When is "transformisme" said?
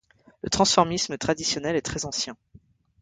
0.49-1.15